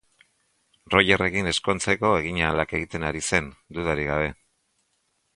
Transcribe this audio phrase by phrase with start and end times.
[0.93, 4.31] Rogerrekin ezkontzeko eginahalak egiten ari zen, dudarik gabe.